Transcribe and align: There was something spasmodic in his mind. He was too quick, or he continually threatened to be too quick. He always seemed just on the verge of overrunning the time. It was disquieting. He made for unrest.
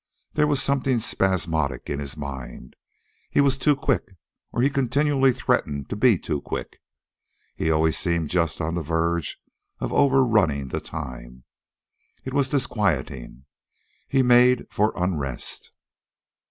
There 0.33 0.47
was 0.47 0.59
something 0.59 0.97
spasmodic 0.97 1.87
in 1.87 1.99
his 1.99 2.17
mind. 2.17 2.75
He 3.29 3.39
was 3.39 3.55
too 3.55 3.75
quick, 3.75 4.15
or 4.51 4.63
he 4.63 4.69
continually 4.71 5.31
threatened 5.31 5.91
to 5.91 5.95
be 5.95 6.17
too 6.17 6.41
quick. 6.41 6.81
He 7.55 7.69
always 7.69 7.99
seemed 7.99 8.31
just 8.31 8.61
on 8.61 8.73
the 8.73 8.81
verge 8.81 9.37
of 9.77 9.93
overrunning 9.93 10.69
the 10.69 10.79
time. 10.81 11.43
It 12.23 12.33
was 12.33 12.49
disquieting. 12.49 13.45
He 14.07 14.23
made 14.23 14.65
for 14.71 14.91
unrest. 14.95 15.69